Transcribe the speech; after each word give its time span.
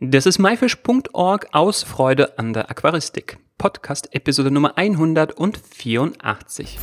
Das 0.00 0.26
ist 0.26 0.38
myfish.org 0.38 1.48
aus 1.50 1.82
Freude 1.82 2.38
an 2.38 2.52
der 2.52 2.70
Aquaristik. 2.70 3.38
Podcast 3.58 4.14
Episode 4.14 4.52
Nummer 4.52 4.78
184. 4.78 6.78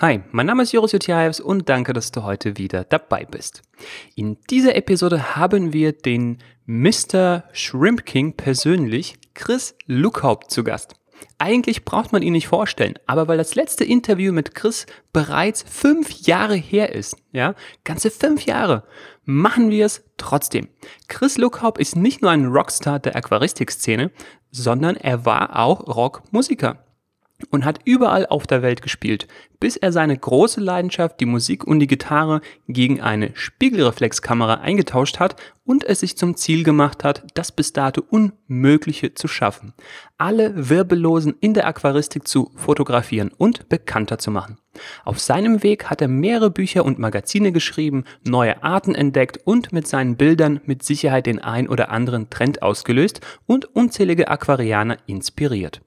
Hi, 0.00 0.20
mein 0.32 0.46
Name 0.46 0.64
ist 0.64 0.72
Joris 0.72 0.90
Jutjaevs 0.90 1.38
und 1.38 1.68
danke, 1.68 1.92
dass 1.92 2.10
du 2.10 2.24
heute 2.24 2.58
wieder 2.58 2.82
dabei 2.82 3.24
bist. 3.24 3.62
In 4.16 4.38
dieser 4.50 4.74
Episode 4.74 5.36
haben 5.36 5.72
wir 5.72 5.92
den 5.92 6.38
Mr. 6.66 7.44
Shrimp 7.52 8.04
King 8.04 8.32
persönlich, 8.32 9.14
Chris 9.34 9.76
Luckhaupt, 9.86 10.50
zu 10.50 10.64
Gast. 10.64 10.96
Eigentlich 11.38 11.84
braucht 11.84 12.12
man 12.12 12.22
ihn 12.22 12.32
nicht 12.32 12.48
vorstellen, 12.48 12.94
aber 13.06 13.28
weil 13.28 13.38
das 13.38 13.54
letzte 13.54 13.84
Interview 13.84 14.32
mit 14.32 14.54
Chris 14.54 14.86
bereits 15.12 15.64
fünf 15.68 16.10
Jahre 16.26 16.54
her 16.54 16.92
ist, 16.92 17.16
ja, 17.32 17.54
ganze 17.84 18.10
fünf 18.10 18.46
Jahre, 18.46 18.84
machen 19.24 19.70
wir 19.70 19.86
es 19.86 20.04
trotzdem. 20.16 20.68
Chris 21.08 21.38
Luckhaupt 21.38 21.78
ist 21.78 21.96
nicht 21.96 22.22
nur 22.22 22.30
ein 22.30 22.46
Rockstar 22.46 22.98
der 22.98 23.16
Aquaristik-Szene, 23.16 24.10
sondern 24.50 24.96
er 24.96 25.24
war 25.24 25.58
auch 25.58 25.86
Rockmusiker 25.86 26.84
und 27.50 27.64
hat 27.64 27.80
überall 27.84 28.26
auf 28.26 28.46
der 28.46 28.62
Welt 28.62 28.82
gespielt, 28.82 29.26
bis 29.60 29.76
er 29.76 29.92
seine 29.92 30.16
große 30.16 30.60
Leidenschaft, 30.60 31.20
die 31.20 31.26
Musik 31.26 31.64
und 31.64 31.80
die 31.80 31.86
Gitarre, 31.86 32.40
gegen 32.68 33.00
eine 33.00 33.30
Spiegelreflexkamera 33.34 34.54
eingetauscht 34.54 35.18
hat 35.18 35.36
und 35.64 35.84
es 35.84 36.00
sich 36.00 36.16
zum 36.16 36.36
Ziel 36.36 36.64
gemacht 36.64 37.02
hat, 37.02 37.24
das 37.34 37.50
bis 37.50 37.72
dato 37.72 38.02
Unmögliche 38.08 39.14
zu 39.14 39.28
schaffen. 39.28 39.72
Alle 40.18 40.68
Wirbellosen 40.68 41.34
in 41.40 41.54
der 41.54 41.66
Aquaristik 41.66 42.28
zu 42.28 42.50
fotografieren 42.56 43.32
und 43.36 43.68
bekannter 43.68 44.18
zu 44.18 44.30
machen. 44.30 44.58
Auf 45.04 45.20
seinem 45.20 45.62
Weg 45.62 45.90
hat 45.90 46.02
er 46.02 46.08
mehrere 46.08 46.50
Bücher 46.50 46.84
und 46.84 46.98
Magazine 46.98 47.52
geschrieben, 47.52 48.04
neue 48.24 48.62
Arten 48.62 48.94
entdeckt 48.94 49.38
und 49.44 49.72
mit 49.72 49.86
seinen 49.86 50.16
Bildern 50.16 50.60
mit 50.64 50.82
Sicherheit 50.82 51.26
den 51.26 51.38
ein 51.38 51.68
oder 51.68 51.90
anderen 51.90 52.28
Trend 52.30 52.62
ausgelöst 52.62 53.20
und 53.46 53.64
unzählige 53.74 54.28
Aquarianer 54.28 54.98
inspiriert. 55.06 55.80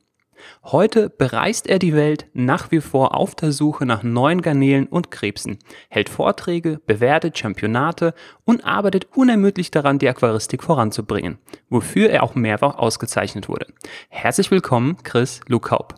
Heute 0.64 1.10
bereist 1.10 1.68
er 1.68 1.80
die 1.80 1.96
Welt 1.96 2.28
nach 2.34 2.72
wie 2.72 2.82
vor 2.82 3.16
auf 3.16 3.36
der 3.36 3.52
Suche 3.52 3.86
nach 3.86 4.04
neuen 4.04 4.42
Garnelen 4.42 4.88
und 4.88 5.12
Krebsen, 5.12 5.60
hält 5.90 6.10
Vorträge, 6.10 6.80
bewertet 6.86 7.38
Championate 7.38 8.14
und 8.46 8.66
arbeitet 8.66 9.08
unermüdlich 9.16 9.72
daran, 9.72 10.00
die 10.00 10.10
Aquaristik 10.10 10.64
voranzubringen, 10.64 11.40
wofür 11.70 12.10
er 12.10 12.24
auch 12.24 12.36
mehrfach 12.36 12.78
ausgezeichnet 12.78 13.48
wurde. 13.50 13.68
Herzlich 14.10 14.52
willkommen, 14.52 14.98
Chris 15.04 15.42
Lukaup. 15.48 15.96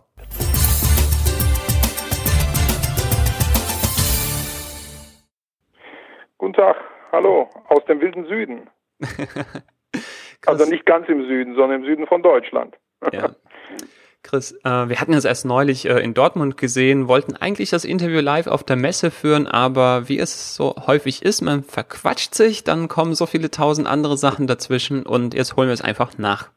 Guten 6.38 6.53
Tag, 6.53 6.77
hallo, 7.11 7.50
aus 7.67 7.83
dem 7.86 8.00
wilden 8.00 8.25
Süden. 8.25 8.70
also 10.45 10.66
nicht 10.66 10.86
ganz 10.86 11.09
im 11.09 11.25
Süden, 11.27 11.55
sondern 11.55 11.81
im 11.81 11.86
Süden 11.86 12.08
von 12.08 12.22
Deutschland. 12.22 12.75
ja. 13.11 13.30
Chris, 14.22 14.52
äh, 14.64 14.89
wir 14.89 15.00
hatten 15.00 15.14
es 15.14 15.25
erst 15.25 15.45
neulich 15.45 15.88
äh, 15.88 16.00
in 16.00 16.14
Dortmund 16.14 16.58
gesehen, 16.58 17.08
wollten 17.08 17.36
eigentlich 17.36 17.70
das 17.70 17.86
Interview 17.86 18.20
live 18.20 18.48
auf 18.48 18.64
der 18.64 18.76
Messe 18.76 19.11
führen, 19.11 19.48
aber 19.48 20.09
wie 20.09 20.20
es 20.20 20.56
so 20.56 20.76
häufig 20.88 21.23
ist, 21.23 21.42
man 21.42 21.64
verquatscht 21.64 22.36
sich, 22.36 22.64
dann 22.64 22.89
kommen 22.89 23.16
so 23.16 23.26
viele 23.26 23.50
tausend 23.50 23.88
andere 23.88 24.17
Sachen 24.17 24.45
dazwischen 24.45 25.06
und 25.06 25.34
jetzt 25.34 25.56
holen 25.56 25.70
wir 25.70 25.73
es 25.73 25.81
einfach 25.81 26.17
nach. 26.17 26.50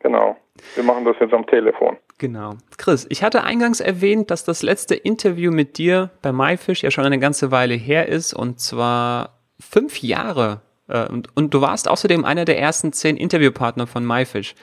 Genau. 0.00 0.36
Wir 0.74 0.84
machen 0.84 1.04
das 1.04 1.16
jetzt 1.20 1.34
am 1.34 1.46
Telefon. 1.46 1.96
Genau. 2.18 2.54
Chris, 2.78 3.06
ich 3.10 3.22
hatte 3.22 3.44
eingangs 3.44 3.80
erwähnt, 3.80 4.30
dass 4.30 4.44
das 4.44 4.62
letzte 4.62 4.94
Interview 4.94 5.50
mit 5.50 5.78
dir 5.78 6.10
bei 6.22 6.32
MyFish 6.32 6.82
ja 6.82 6.90
schon 6.90 7.04
eine 7.04 7.18
ganze 7.18 7.50
Weile 7.50 7.74
her 7.74 8.08
ist 8.08 8.34
und 8.34 8.60
zwar 8.60 9.40
fünf 9.58 10.00
Jahre. 10.00 10.62
Äh, 10.88 11.08
und, 11.08 11.36
und 11.36 11.52
du 11.54 11.60
warst 11.60 11.88
außerdem 11.88 12.24
einer 12.24 12.44
der 12.44 12.58
ersten 12.58 12.92
zehn 12.92 13.16
Interviewpartner 13.16 13.86
von 13.86 14.06
MyFish. 14.06 14.54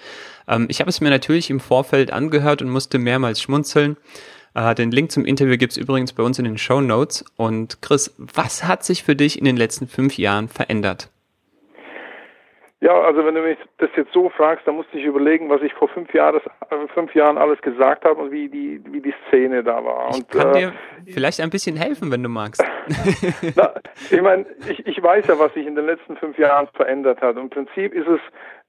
Ähm, 0.48 0.68
ich 0.70 0.80
habe 0.80 0.90
es 0.90 1.02
mir 1.02 1.10
natürlich 1.10 1.50
im 1.50 1.60
Vorfeld 1.60 2.12
angehört 2.12 2.62
und 2.62 2.70
musste 2.70 3.00
mehrmals 3.00 3.42
schmunzeln. 3.42 3.98
Äh, 4.54 4.76
den 4.76 4.92
Link 4.92 5.12
zum 5.12 5.26
Interview 5.26 5.58
gibt 5.58 5.72
es 5.72 5.78
übrigens 5.78 6.14
bei 6.14 6.24
uns 6.24 6.40
in 6.40 6.46
den 6.46 6.58
Show 6.58 6.82
Notes. 6.82 7.26
Und 7.38 7.82
Chris, 7.82 8.16
was 8.18 8.64
hat 8.64 8.84
sich 8.84 9.04
für 9.04 9.16
dich 9.16 9.40
in 9.40 9.46
den 9.46 9.58
letzten 9.58 9.88
fünf 9.88 10.18
Jahren 10.18 10.48
verändert? 10.48 11.10
Ja, 12.84 13.00
also 13.00 13.24
wenn 13.24 13.36
du 13.36 13.44
mich 13.44 13.60
das 13.78 13.92
jetzt 13.96 14.12
so 14.12 14.30
fragst, 14.30 14.66
dann 14.66 14.76
musste 14.76 14.98
ich 14.98 15.06
überlegen, 15.06 15.52
was 15.52 15.62
ich 15.62 15.72
vor 15.76 15.88
fünf, 15.88 16.12
Jahres, 16.16 16.42
äh, 16.72 16.88
fünf 16.96 17.14
Jahren 17.14 17.38
alles 17.38 17.62
gesagt 17.62 18.04
habe 18.04 18.20
und 18.20 18.32
wie 18.32 18.50
die, 18.50 18.82
wie 18.92 19.00
die 19.00 19.14
Szene 19.28 19.64
da 19.64 19.86
war. 19.86 20.10
Ich 20.10 20.16
und, 20.16 20.32
kann 20.32 20.56
äh, 20.56 20.60
dir 20.60 20.74
vielleicht 21.14 21.42
ein 21.42 21.52
bisschen 21.52 21.76
helfen, 21.76 22.12
wenn 22.12 22.24
du 22.24 22.30
magst. 22.30 22.64
Na, 23.56 23.76
ich 24.10 24.22
meine, 24.22 24.48
ich, 24.68 24.84
ich 24.88 25.02
weiß 25.02 25.28
ja, 25.28 25.38
was 25.38 25.54
sich 25.54 25.68
in 25.68 25.76
den 25.76 25.86
letzten 25.86 26.18
fünf 26.18 26.40
Jahren 26.40 26.68
verändert 26.74 27.22
hat. 27.22 27.38
Im 27.38 27.52
Prinzip 27.52 27.94
ist 27.94 28.08
es 28.08 28.20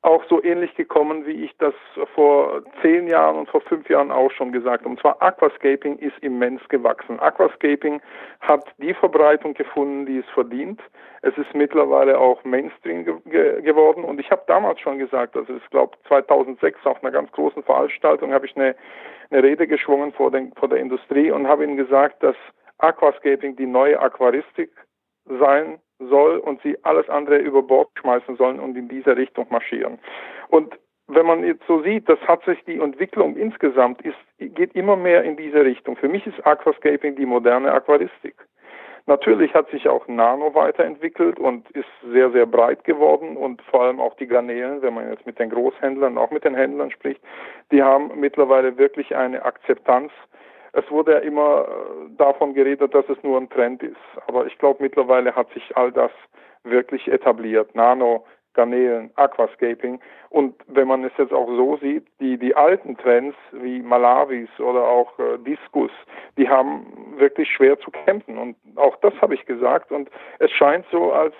auch 0.02 0.24
so 0.28 0.42
ähnlich 0.42 0.74
gekommen, 0.74 1.26
wie 1.26 1.44
ich 1.44 1.56
das 1.58 1.74
vor 2.14 2.62
zehn 2.82 3.06
Jahren 3.06 3.36
und 3.36 3.48
vor 3.48 3.60
fünf 3.60 3.88
Jahren 3.88 4.10
auch 4.10 4.32
schon 4.32 4.50
gesagt 4.50 4.80
habe. 4.80 4.90
Und 4.90 5.00
zwar 5.00 5.22
Aquascaping 5.22 5.96
ist 5.98 6.18
immens 6.20 6.60
gewachsen. 6.68 7.20
Aquascaping 7.20 8.02
hat 8.40 8.64
die 8.78 8.94
Verbreitung 8.94 9.54
gefunden, 9.54 10.04
die 10.04 10.18
es 10.18 10.28
verdient. 10.34 10.80
Es 11.22 11.38
ist 11.38 11.54
mittlerweile 11.54 12.18
auch 12.18 12.42
Mainstream 12.42 13.04
ge 13.04 13.14
ge 13.26 13.62
geworden. 13.62 14.02
Und 14.02 14.18
ich 14.18 14.28
habe 14.32 14.42
damals 14.48 14.80
schon 14.80 14.98
gesagt, 14.98 15.36
also 15.36 15.54
ich 15.54 15.70
glaube 15.70 15.96
2006 16.08 16.84
auf 16.84 17.00
einer 17.02 17.12
ganz 17.12 17.30
großen 17.30 17.62
Veranstaltung 17.62 18.32
habe 18.32 18.46
ich 18.46 18.56
eine, 18.56 18.74
eine 19.30 19.44
Rede 19.44 19.68
geschwungen 19.68 20.12
vor, 20.12 20.32
den, 20.32 20.52
vor 20.54 20.68
der 20.68 20.78
Industrie 20.78 21.30
und 21.30 21.46
habe 21.46 21.62
ihnen 21.62 21.76
gesagt, 21.76 22.24
dass 22.24 22.36
Aquascaping 22.78 23.54
die 23.54 23.66
neue 23.66 24.00
Aquaristik 24.00 24.72
sein 25.26 25.78
soll 25.98 26.38
und 26.38 26.60
sie 26.62 26.76
alles 26.84 27.08
andere 27.08 27.38
über 27.38 27.62
Bord 27.62 27.88
schmeißen 28.00 28.36
sollen 28.36 28.60
und 28.60 28.76
in 28.76 28.88
diese 28.88 29.16
Richtung 29.16 29.46
marschieren. 29.50 29.98
Und 30.48 30.78
wenn 31.08 31.26
man 31.26 31.44
jetzt 31.44 31.66
so 31.66 31.82
sieht, 31.82 32.08
das 32.08 32.20
hat 32.20 32.44
sich 32.44 32.62
die 32.64 32.78
Entwicklung 32.78 33.36
insgesamt 33.36 34.02
ist, 34.02 34.16
geht 34.38 34.74
immer 34.74 34.96
mehr 34.96 35.22
in 35.24 35.36
diese 35.36 35.64
Richtung. 35.64 35.96
Für 35.96 36.08
mich 36.08 36.26
ist 36.26 36.44
Aquascaping 36.46 37.16
die 37.16 37.26
moderne 37.26 37.72
Aquaristik. 37.72 38.34
Natürlich 39.06 39.52
hat 39.52 39.68
sich 39.70 39.88
auch 39.88 40.06
Nano 40.06 40.54
weiterentwickelt 40.54 41.40
und 41.40 41.68
ist 41.72 41.88
sehr, 42.12 42.30
sehr 42.30 42.46
breit 42.46 42.84
geworden 42.84 43.36
und 43.36 43.60
vor 43.62 43.82
allem 43.82 43.98
auch 43.98 44.14
die 44.14 44.28
Garnelen, 44.28 44.80
wenn 44.80 44.94
man 44.94 45.10
jetzt 45.10 45.26
mit 45.26 45.40
den 45.40 45.50
Großhändlern, 45.50 46.16
auch 46.18 46.30
mit 46.30 46.44
den 46.44 46.54
Händlern 46.54 46.92
spricht, 46.92 47.20
die 47.72 47.82
haben 47.82 48.12
mittlerweile 48.20 48.78
wirklich 48.78 49.16
eine 49.16 49.44
Akzeptanz 49.44 50.12
es 50.72 50.90
wurde 50.90 51.12
ja 51.12 51.18
immer 51.18 51.66
äh, 51.68 52.16
davon 52.16 52.54
geredet, 52.54 52.94
dass 52.94 53.08
es 53.08 53.22
nur 53.22 53.38
ein 53.38 53.50
Trend 53.50 53.82
ist. 53.82 53.96
Aber 54.26 54.46
ich 54.46 54.56
glaube, 54.58 54.82
mittlerweile 54.82 55.34
hat 55.34 55.50
sich 55.52 55.76
all 55.76 55.92
das 55.92 56.10
wirklich 56.64 57.08
etabliert. 57.08 57.74
Nano, 57.74 58.24
Garnelen, 58.54 59.10
Aquascaping. 59.16 60.00
Und 60.30 60.54
wenn 60.66 60.88
man 60.88 61.04
es 61.04 61.12
jetzt 61.18 61.32
auch 61.32 61.48
so 61.48 61.76
sieht, 61.78 62.06
die, 62.20 62.38
die 62.38 62.54
alten 62.54 62.96
Trends 62.96 63.36
wie 63.52 63.80
Malawis 63.80 64.48
oder 64.58 64.86
auch 64.86 65.18
äh, 65.18 65.38
Diskus, 65.38 65.90
die 66.38 66.48
haben 66.48 67.14
wirklich 67.16 67.50
schwer 67.50 67.78
zu 67.80 67.90
kämpfen. 67.90 68.38
Und 68.38 68.56
auch 68.76 68.96
das 68.96 69.14
habe 69.20 69.34
ich 69.34 69.44
gesagt. 69.44 69.92
Und 69.92 70.10
es 70.38 70.50
scheint 70.50 70.86
so, 70.90 71.12
als 71.12 71.34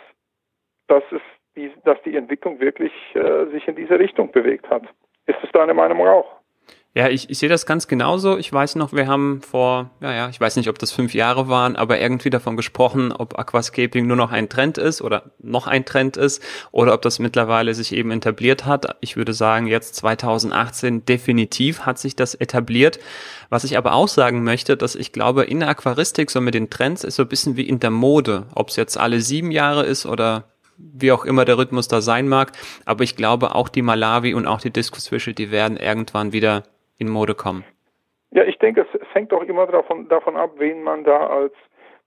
dass 0.88 1.04
es 1.10 1.22
die, 1.56 1.72
dass 1.84 2.00
die 2.02 2.16
Entwicklung 2.16 2.60
wirklich 2.60 2.92
äh, 3.14 3.46
sich 3.46 3.66
in 3.68 3.76
diese 3.76 3.98
Richtung 3.98 4.30
bewegt 4.30 4.68
hat. 4.68 4.82
Ist 5.26 5.38
es 5.42 5.50
deine 5.52 5.74
Meinung 5.74 6.06
auch? 6.06 6.41
Ja, 6.94 7.08
ich, 7.08 7.30
ich 7.30 7.38
sehe 7.38 7.48
das 7.48 7.64
ganz 7.64 7.88
genauso. 7.88 8.36
Ich 8.36 8.52
weiß 8.52 8.74
noch, 8.74 8.92
wir 8.92 9.06
haben 9.06 9.40
vor, 9.40 9.90
ja, 10.02 10.12
ja, 10.12 10.28
ich 10.28 10.38
weiß 10.38 10.56
nicht, 10.56 10.68
ob 10.68 10.78
das 10.78 10.92
fünf 10.92 11.14
Jahre 11.14 11.48
waren, 11.48 11.74
aber 11.74 11.98
irgendwie 11.98 12.28
davon 12.28 12.54
gesprochen, 12.54 13.12
ob 13.12 13.38
Aquascaping 13.38 14.06
nur 14.06 14.16
noch 14.18 14.30
ein 14.30 14.50
Trend 14.50 14.76
ist 14.76 15.00
oder 15.00 15.32
noch 15.38 15.66
ein 15.66 15.86
Trend 15.86 16.18
ist 16.18 16.42
oder 16.70 16.92
ob 16.92 17.00
das 17.00 17.18
mittlerweile 17.18 17.72
sich 17.72 17.94
eben 17.94 18.10
etabliert 18.10 18.66
hat. 18.66 18.96
Ich 19.00 19.16
würde 19.16 19.32
sagen, 19.32 19.68
jetzt 19.68 19.94
2018 19.96 21.06
definitiv 21.06 21.80
hat 21.86 21.98
sich 21.98 22.14
das 22.14 22.34
etabliert. 22.34 23.00
Was 23.48 23.64
ich 23.64 23.78
aber 23.78 23.94
auch 23.94 24.08
sagen 24.08 24.44
möchte, 24.44 24.76
dass 24.76 24.94
ich 24.94 25.12
glaube, 25.12 25.44
in 25.44 25.60
der 25.60 25.70
Aquaristik 25.70 26.30
so 26.30 26.42
mit 26.42 26.52
den 26.52 26.68
Trends 26.68 27.04
ist 27.04 27.16
so 27.16 27.22
ein 27.22 27.28
bisschen 27.28 27.56
wie 27.56 27.66
in 27.66 27.80
der 27.80 27.90
Mode. 27.90 28.48
Ob 28.54 28.68
es 28.68 28.76
jetzt 28.76 28.98
alle 28.98 29.22
sieben 29.22 29.50
Jahre 29.50 29.84
ist 29.84 30.04
oder 30.04 30.44
wie 30.76 31.12
auch 31.12 31.24
immer 31.24 31.46
der 31.46 31.56
Rhythmus 31.56 31.88
da 31.88 32.02
sein 32.02 32.28
mag. 32.28 32.52
Aber 32.84 33.02
ich 33.02 33.16
glaube, 33.16 33.54
auch 33.54 33.70
die 33.70 33.80
Malawi 33.80 34.34
und 34.34 34.46
auch 34.46 34.60
die 34.60 34.70
Diskusfische, 34.70 35.32
die 35.32 35.50
werden 35.50 35.78
irgendwann 35.78 36.34
wieder 36.34 36.64
in 37.02 37.10
Mode 37.10 37.34
kommen? 37.34 37.64
Ja, 38.30 38.44
ich 38.44 38.58
denke, 38.58 38.80
es, 38.80 39.00
es 39.00 39.14
hängt 39.14 39.32
auch 39.32 39.42
immer 39.42 39.66
davon, 39.66 40.08
davon 40.08 40.36
ab, 40.36 40.52
wen 40.56 40.82
man 40.82 41.04
da 41.04 41.26
als 41.26 41.52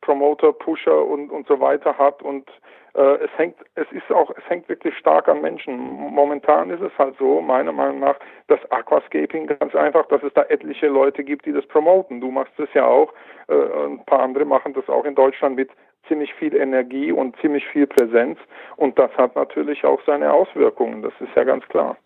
Promoter, 0.02 0.54
Pusher 0.54 1.06
und, 1.06 1.30
und 1.30 1.48
so 1.48 1.60
weiter 1.60 1.98
hat 1.98 2.22
und 2.24 2.50
äh, 2.96 3.26
es 3.26 3.30
hängt, 3.38 3.58
es 3.76 3.92
ist 3.92 4.10
auch, 4.12 4.32
es 4.38 4.50
hängt 4.50 4.70
wirklich 4.70 4.98
stark 4.98 5.28
an 5.28 5.42
Menschen. 5.42 5.78
Momentan 5.78 6.70
ist 6.70 6.82
es 6.82 6.92
halt 6.98 7.16
so, 7.20 7.42
meiner 7.42 7.72
Meinung 7.72 8.00
nach, 8.00 8.16
dass 8.48 8.60
Aquascaping 8.72 9.48
ganz 9.48 9.76
einfach, 9.76 10.08
dass 10.08 10.24
es 10.24 10.34
da 10.34 10.44
etliche 10.44 10.88
Leute 10.88 11.24
gibt, 11.24 11.46
die 11.46 11.52
das 11.52 11.66
promoten. 11.68 12.22
Du 12.22 12.32
machst 12.32 12.58
es 12.58 12.70
ja 12.74 12.86
auch, 12.86 13.14
äh, 13.48 13.54
ein 13.54 14.04
paar 14.06 14.22
andere 14.22 14.46
machen 14.46 14.74
das 14.74 14.88
auch 14.88 15.06
in 15.06 15.16
Deutschland 15.16 15.58
mit 15.58 15.70
ziemlich 16.08 16.34
viel 16.36 16.56
Energie 16.56 17.12
und 17.12 17.36
ziemlich 17.42 17.66
viel 17.68 17.88
Präsenz 17.88 18.40
und 18.78 18.98
das 18.98 19.12
hat 19.18 19.36
natürlich 19.36 19.84
auch 19.84 20.00
seine 20.06 20.32
Auswirkungen, 20.32 21.02
das 21.02 21.14
ist 21.20 21.36
ja 21.36 21.44
ganz 21.44 21.68
klar. 21.68 21.98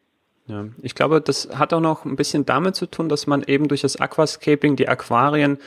Ja, 0.50 0.66
ich 0.82 0.96
glaube, 0.96 1.22
das 1.22 1.50
hat 1.58 1.74
auch 1.74 1.80
noch 1.80 2.06
ein 2.06 2.16
bisschen 2.16 2.46
damit 2.46 2.76
zu 2.76 2.88
tun, 2.88 3.08
dass 3.08 3.28
man 3.28 3.44
eben 3.44 3.68
durch 3.68 3.82
das 3.82 4.02
Aquascaping 4.02 4.76
die 4.76 4.90
Aquarien 4.90 5.60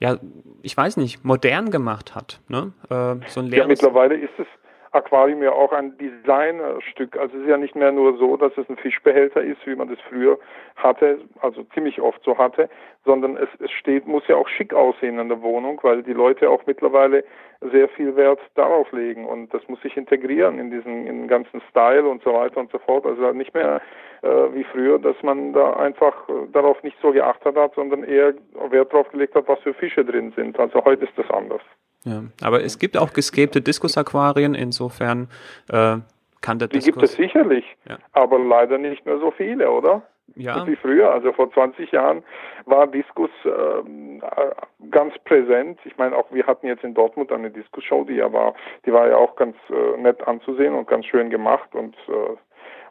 ja, 0.00 0.18
ich 0.62 0.74
weiß 0.76 0.96
nicht, 0.96 1.24
modern 1.24 1.70
gemacht 1.70 2.14
hat. 2.14 2.40
Ne? 2.48 2.72
Äh, 2.88 3.16
so 3.28 3.40
ein 3.40 3.48
ja, 3.48 3.66
mittlerweile 3.66 4.16
ist 4.16 4.32
es 4.38 4.46
Aquarium 4.92 5.42
ja 5.42 5.52
auch 5.52 5.72
ein 5.72 5.96
Designstück. 5.98 7.16
Also 7.16 7.36
es 7.36 7.42
ist 7.44 7.48
ja 7.48 7.56
nicht 7.56 7.76
mehr 7.76 7.92
nur 7.92 8.16
so, 8.16 8.36
dass 8.36 8.56
es 8.56 8.68
ein 8.68 8.76
Fischbehälter 8.76 9.40
ist, 9.40 9.64
wie 9.64 9.76
man 9.76 9.88
das 9.88 9.98
früher 10.08 10.38
hatte, 10.76 11.20
also 11.40 11.62
ziemlich 11.74 12.00
oft 12.00 12.22
so 12.24 12.36
hatte, 12.36 12.68
sondern 13.04 13.36
es, 13.36 13.48
es 13.60 13.70
steht, 13.70 14.06
muss 14.06 14.26
ja 14.26 14.36
auch 14.36 14.48
schick 14.48 14.74
aussehen 14.74 15.18
in 15.18 15.28
der 15.28 15.42
Wohnung, 15.42 15.78
weil 15.82 16.02
die 16.02 16.12
Leute 16.12 16.50
auch 16.50 16.66
mittlerweile 16.66 17.24
sehr 17.60 17.88
viel 17.88 18.16
Wert 18.16 18.40
darauf 18.54 18.90
legen 18.90 19.26
und 19.26 19.52
das 19.54 19.66
muss 19.68 19.80
sich 19.82 19.96
integrieren 19.96 20.58
in 20.58 20.70
diesen 20.70 21.06
in 21.06 21.20
den 21.20 21.28
ganzen 21.28 21.60
Style 21.70 22.08
und 22.08 22.22
so 22.22 22.32
weiter 22.32 22.58
und 22.58 22.72
so 22.72 22.78
fort. 22.78 23.06
Also 23.06 23.32
nicht 23.32 23.54
mehr 23.54 23.80
äh, 24.22 24.28
wie 24.54 24.64
früher, 24.64 24.98
dass 24.98 25.16
man 25.22 25.52
da 25.52 25.74
einfach 25.74 26.28
äh, 26.28 26.46
darauf 26.52 26.82
nicht 26.82 26.96
so 27.00 27.12
geachtet 27.12 27.56
hat, 27.56 27.74
sondern 27.74 28.02
eher 28.02 28.34
Wert 28.70 28.92
darauf 28.92 29.08
gelegt 29.10 29.34
hat, 29.34 29.46
was 29.46 29.60
für 29.60 29.74
Fische 29.74 30.04
drin 30.04 30.32
sind. 30.34 30.58
Also 30.58 30.84
heute 30.84 31.04
ist 31.04 31.16
das 31.16 31.30
anders. 31.30 31.62
Ja, 32.04 32.22
aber 32.42 32.62
es 32.62 32.78
gibt 32.78 32.96
auch 32.96 33.12
gescapte 33.12 33.60
Diskus-Aquarien, 33.60 34.54
insofern 34.54 35.28
äh, 35.68 35.98
kann 36.40 36.58
der 36.58 36.68
Die 36.68 36.78
Diskus... 36.78 36.94
gibt 36.94 37.02
es 37.02 37.12
sicherlich, 37.12 37.64
ja. 37.88 37.98
aber 38.12 38.38
leider 38.38 38.78
nicht 38.78 39.04
mehr 39.04 39.18
so 39.18 39.30
viele, 39.30 39.70
oder? 39.70 40.02
Ja. 40.36 40.66
Wie 40.66 40.76
früher, 40.76 41.12
also 41.12 41.32
vor 41.32 41.52
20 41.52 41.90
Jahren 41.90 42.22
war 42.64 42.86
Diskus 42.86 43.30
ähm, 43.44 44.22
äh, 44.22 44.88
ganz 44.90 45.12
präsent. 45.24 45.80
Ich 45.84 45.96
meine, 45.98 46.16
auch 46.16 46.30
wir 46.30 46.46
hatten 46.46 46.68
jetzt 46.68 46.84
in 46.84 46.94
Dortmund 46.94 47.32
eine 47.32 47.50
Diskus-Show, 47.50 48.04
die 48.04 48.14
ja 48.14 48.32
war, 48.32 48.54
die 48.86 48.92
war 48.92 49.08
ja 49.08 49.16
auch 49.16 49.34
ganz 49.36 49.56
äh, 49.68 50.00
nett 50.00 50.26
anzusehen 50.26 50.74
und 50.74 50.86
ganz 50.86 51.06
schön 51.06 51.30
gemacht 51.30 51.74
und 51.74 51.96
äh, 52.08 52.36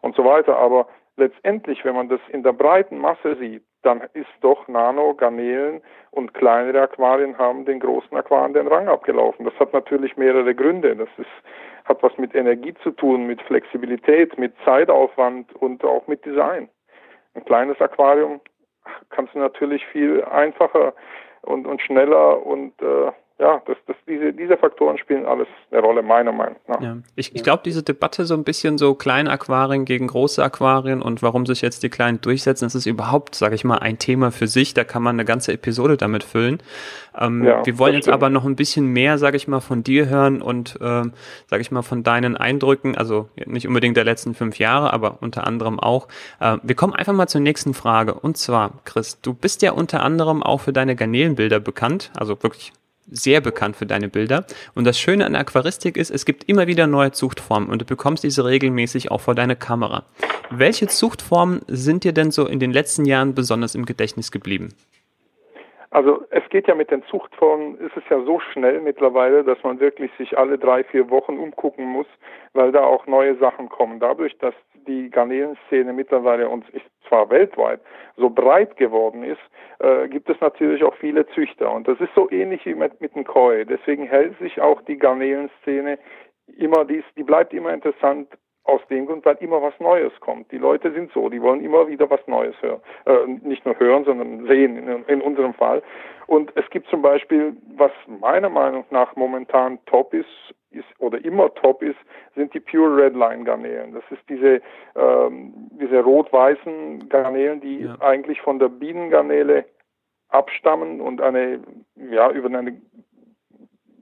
und 0.02 0.16
so 0.16 0.26
weiter. 0.26 0.58
Aber 0.58 0.88
letztendlich, 1.18 1.84
wenn 1.86 1.96
man 1.96 2.10
das 2.10 2.20
in 2.30 2.44
der 2.44 2.54
breiten 2.54 2.98
Masse 2.98 3.36
sieht, 3.38 3.64
dann 3.82 4.02
ist 4.14 4.30
doch 4.42 4.68
Nano, 4.68 5.14
Garnelen 5.14 5.82
und 6.12 6.34
kleinere 6.34 6.82
Aquarien 6.82 7.38
haben 7.38 7.66
den 7.66 7.80
großen 7.80 8.16
Aquarien 8.18 8.54
den 8.54 8.68
Rang 8.68 8.88
abgelaufen. 8.88 9.46
Das 9.46 9.58
hat 9.60 9.74
natürlich 9.74 10.18
mehrere 10.18 10.54
Gründe. 10.54 10.96
Das 10.96 11.10
ist, 11.18 11.30
hat 11.86 12.04
was 12.04 12.18
mit 12.18 12.36
Energie 12.36 12.74
zu 12.84 12.92
tun, 12.92 13.26
mit 13.26 13.42
Flexibilität, 13.44 14.38
mit 14.38 14.54
Zeitaufwand 14.66 15.56
und 15.56 15.84
auch 15.84 16.08
mit 16.08 16.26
Design. 16.26 16.70
Ein 17.36 17.46
kleines 17.46 17.80
Aquarium 17.80 18.42
kannst 19.10 19.34
du 19.34 19.40
natürlich 19.40 19.86
viel 19.88 20.24
einfacher 20.26 20.94
und, 21.42 21.66
und 21.66 21.82
schneller 21.82 22.46
und 22.46 22.74
äh, 22.82 23.12
ja, 23.40 23.62
das, 23.66 23.78
das, 23.88 23.96
diese, 24.06 24.34
diese 24.34 24.58
Faktoren 24.58 24.98
spielen 24.98 25.26
alles 25.26 25.48
eine 25.72 25.80
Rolle, 25.80 26.02
meiner 26.02 26.34
Meinung 26.34 26.58
nach. 26.68 26.82
Ja. 26.82 26.98
Ich, 27.16 27.34
ich 27.34 27.42
glaube, 27.42 27.62
diese 27.64 27.84
Debatte 27.84 28.26
so 28.26 28.34
ein 28.34 28.44
bisschen 28.44 28.78
so 28.78 28.96
kleine 28.96 29.32
Aquarien 29.32 29.86
gegen 29.86 30.08
große 30.08 30.44
Aquarien 30.44 31.02
und 31.02 31.24
warum 31.24 31.46
sich 31.46 31.62
jetzt 31.62 31.82
die 31.84 31.90
kleinen 31.90 32.20
durchsetzen, 32.20 32.66
das 32.66 32.76
ist 32.76 32.86
überhaupt, 32.86 33.36
sage 33.36 33.56
ich 33.56 33.64
mal, 33.64 33.78
ein 33.78 33.98
Thema 33.98 34.32
für 34.32 34.48
sich. 34.48 34.74
Da 34.74 34.84
kann 34.84 35.04
man 35.04 35.16
eine 35.16 35.24
ganze 35.24 35.54
Episode 35.54 35.96
damit 35.96 36.26
füllen. 36.26 36.62
Ähm, 37.18 37.46
ja, 37.46 37.66
wir 37.66 37.80
wollen 37.80 37.96
jetzt 37.96 38.10
aber 38.10 38.30
noch 38.30 38.44
ein 38.44 38.58
bisschen 38.58 38.88
mehr, 38.88 39.18
sage 39.18 39.38
ich 39.38 39.48
mal, 39.48 39.62
von 39.62 39.84
dir 39.84 40.10
hören 40.10 40.42
und, 40.42 40.78
ähm, 40.82 41.14
sage 41.48 41.62
ich 41.62 41.72
mal, 41.72 41.82
von 41.82 42.04
deinen 42.04 42.36
Eindrücken, 42.36 42.98
also 42.98 43.30
nicht 43.46 43.70
unbedingt 43.70 43.96
der 43.96 44.04
letzten 44.04 44.34
fünf 44.34 44.60
Jahre, 44.60 44.92
aber 44.92 45.20
unter 45.22 45.48
anderem 45.48 45.80
auch. 45.80 46.10
Äh, 46.42 46.58
wir 46.62 46.76
kommen 46.76 46.94
einfach 46.94 47.14
mal 47.14 47.28
zur 47.28 47.40
nächsten 47.40 47.74
Frage. 47.74 48.16
Und 48.16 48.36
zwar, 48.36 48.82
Chris, 48.84 49.22
du 49.22 49.34
bist 49.34 49.62
ja 49.62 49.72
unter 49.72 50.04
anderem 50.04 50.44
auch 50.44 50.60
für 50.60 50.74
deine 50.74 50.98
Garnelenbilder 50.98 51.62
bekannt, 51.62 52.12
also 52.18 52.44
wirklich 52.44 52.74
sehr 53.10 53.42
bekannt 53.42 53.76
für 53.76 53.86
deine 53.86 54.10
Bilder. 54.10 54.46
Und 54.76 54.86
das 54.86 55.00
Schöne 55.00 55.26
an 55.26 55.34
der 55.34 55.42
Aquaristik 55.42 55.98
ist, 55.98 56.12
es 56.12 56.26
gibt 56.26 56.50
immer 56.50 56.68
wieder 56.68 56.88
neue 56.88 57.12
Zuchtformen 57.12 57.70
und 57.70 57.82
du 57.82 57.86
bekommst 57.86 58.24
diese 58.24 58.46
regelmäßig 58.46 59.12
auch 59.12 59.22
vor 59.22 59.36
deine 59.36 59.56
Kamera. 59.56 60.04
Welche 60.52 60.88
Zuchtformen 60.88 61.62
sind 61.68 62.04
dir 62.04 62.14
denn 62.14 62.32
so 62.32 62.48
in 62.48 62.60
den 62.60 62.72
letzten 62.72 63.06
Jahren 63.06 63.36
besonders 63.36 63.76
im 63.76 63.86
Gedächtnis 63.86 64.32
geblieben? 64.32 64.70
Also 65.92 66.24
es 66.30 66.48
geht 66.50 66.68
ja 66.68 66.76
mit 66.76 66.92
den 66.92 67.04
Zuchtformen, 67.06 67.78
ist 67.80 67.98
es 67.98 68.04
ja 68.10 68.22
so 68.24 68.40
schnell 68.40 68.80
mittlerweile, 68.80 69.44
dass 69.44 69.58
man 69.64 69.80
wirklich 69.80 70.12
sich 70.20 70.38
alle 70.38 70.60
drei, 70.60 70.84
vier 70.84 71.10
Wochen 71.10 71.38
umgucken 71.38 71.86
muss, 71.86 72.06
weil 72.54 72.72
da 72.72 72.84
auch 72.84 73.08
neue 73.08 73.36
Sachen 73.38 73.70
kommen. 73.70 74.00
Dadurch, 74.00 74.38
dass 74.38 74.54
die 74.88 75.10
Garnelenszene 75.10 75.92
mittlerweile 75.94 76.48
uns 76.50 76.66
zwar 77.10 77.30
weltweit 77.30 77.82
so 78.16 78.30
breit 78.30 78.78
geworden 78.78 79.24
ist, 79.24 79.42
äh, 79.80 80.08
gibt 80.08 80.30
es 80.30 80.40
natürlich 80.40 80.84
auch 80.84 80.96
viele 80.96 81.28
Züchter. 81.28 81.72
Und 81.72 81.88
das 81.88 82.00
ist 82.00 82.14
so 82.16 82.30
ähnlich 82.32 82.66
wie 82.66 82.76
mit, 82.76 83.02
mit 83.02 83.16
dem 83.16 83.26
Koi. 83.26 83.66
Deswegen 83.66 84.04
hält 84.04 84.38
sich 84.40 84.62
auch 84.62 84.82
die 84.84 84.98
Garnelenszene 84.98 86.00
immer 86.58 86.86
dies, 86.86 87.04
die 87.16 87.24
bleibt 87.24 87.54
immer 87.54 87.74
interessant 87.74 88.28
aus 88.64 88.82
dem 88.90 89.08
Grund, 89.08 89.26
weil 89.26 89.38
immer 89.40 89.62
was 89.62 89.74
Neues 89.80 90.14
kommt. 90.20 90.52
Die 90.52 90.58
Leute 90.58 90.92
sind 90.92 91.12
so, 91.14 91.30
die 91.30 91.42
wollen 91.42 91.64
immer 91.64 91.88
wieder 91.88 92.10
was 92.10 92.26
Neues 92.28 92.56
hören. 92.62 92.82
Äh, 93.06 93.26
nicht 93.48 93.66
nur 93.66 93.80
hören, 93.80 94.06
sondern 94.06 94.46
sehen 94.48 94.78
in, 94.78 95.04
in, 95.06 95.22
unserem 95.22 95.54
Fall. 95.54 95.82
Und 96.28 96.52
es 96.56 96.70
gibt 96.70 96.88
zum 96.90 97.02
Beispiel, 97.02 97.56
was 97.78 97.92
meiner 98.08 98.50
Meinung 98.50 98.86
nach 98.92 99.16
momentan 99.16 99.80
top 99.86 100.14
ist, 100.14 100.54
ist 100.72 100.88
oder 101.00 101.24
immer 101.24 101.54
top 101.56 101.82
ist, 101.82 101.98
sind 102.36 102.54
die 102.54 102.60
Pure 102.60 103.04
Redline 103.04 103.44
Garnelen. 103.44 103.94
Das 103.94 104.04
ist 104.12 104.22
diese, 104.30 104.62
ähm, 104.96 105.54
diese 105.80 106.02
rot-weißen 106.02 107.10
Garnelen, 107.10 107.62
die 107.62 107.82
ja. 107.82 107.96
eigentlich 108.02 108.42
von 108.42 108.60
der 108.60 108.70
Bienengarnele 108.70 109.66
abstammen 110.30 111.02
und 111.02 111.22
eine, 111.22 111.60
ja, 111.96 112.30
über 112.32 112.48
eine 112.48 112.80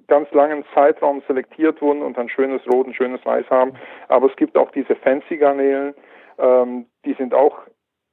ganz 0.07 0.31
langen 0.31 0.63
Zeitraum 0.73 1.21
selektiert 1.27 1.81
wurden 1.81 2.01
und 2.01 2.17
ein 2.17 2.29
schönes 2.29 2.65
Rot, 2.67 2.87
ein 2.87 2.93
schönes 2.93 3.25
Weiß 3.25 3.49
haben. 3.49 3.73
Aber 4.07 4.29
es 4.29 4.35
gibt 4.35 4.57
auch 4.57 4.71
diese 4.71 4.95
Fancy 4.95 5.37
Garnelen, 5.37 5.93
ähm, 6.37 6.85
die 7.05 7.13
sind 7.13 7.33
auch 7.33 7.59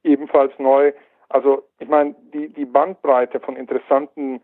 ebenfalls 0.03 0.57
neu. 0.59 0.93
Also 1.29 1.63
ich 1.79 1.87
meine, 1.87 2.15
die, 2.33 2.49
die 2.49 2.65
Bandbreite 2.65 3.39
von 3.39 3.55
interessanten 3.55 4.41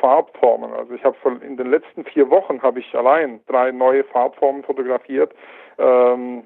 Farbformen. 0.00 0.72
Also 0.72 0.94
ich 0.94 1.04
habe 1.04 1.16
in 1.44 1.56
den 1.56 1.70
letzten 1.70 2.04
vier 2.04 2.30
Wochen 2.30 2.62
habe 2.62 2.80
ich 2.80 2.94
allein 2.94 3.40
drei 3.46 3.72
neue 3.72 4.04
Farbformen 4.04 4.62
fotografiert. 4.62 5.34
Ähm, 5.78 6.44